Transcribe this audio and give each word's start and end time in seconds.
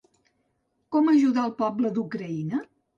Com 0.97 1.13
ajudar 1.13 1.47
el 1.51 1.55
poble 1.63 1.95
d’Ucraïna? 2.01 2.69